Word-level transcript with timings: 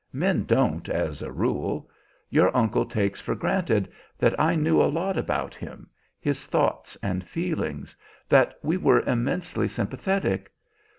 Men 0.11 0.45
don't, 0.45 0.89
as 0.89 1.21
a 1.21 1.31
rule. 1.31 1.87
Your 2.31 2.57
uncle 2.57 2.87
takes 2.87 3.21
for 3.21 3.35
granted 3.35 3.87
that 4.17 4.33
I 4.39 4.55
knew 4.55 4.81
a 4.81 4.89
lot 4.89 5.15
about 5.15 5.53
him, 5.53 5.91
his 6.19 6.47
thoughts 6.47 6.97
and 7.03 7.23
feelings; 7.23 7.95
that 8.27 8.55
we 8.63 8.77
were 8.77 9.01
immensely 9.01 9.67
sympathetic. 9.67 10.51